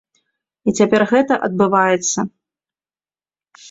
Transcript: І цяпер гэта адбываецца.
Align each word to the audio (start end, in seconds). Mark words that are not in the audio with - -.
І 0.69 0.73
цяпер 0.79 1.01
гэта 1.13 1.39
адбываецца. 1.51 2.19